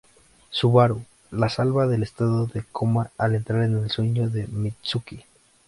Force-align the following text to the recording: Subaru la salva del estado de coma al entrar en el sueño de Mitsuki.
Subaru 0.49 1.05
la 1.29 1.47
salva 1.47 1.85
del 1.85 2.01
estado 2.01 2.47
de 2.47 2.63
coma 2.71 3.11
al 3.19 3.35
entrar 3.35 3.61
en 3.61 3.77
el 3.77 3.91
sueño 3.91 4.31
de 4.31 4.47
Mitsuki. 4.47 5.23